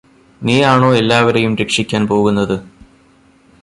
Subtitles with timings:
[0.41, 2.55] നീയാണോ എല്ലാവരെയും രക്ഷിക്കാന് പോകുന്നത്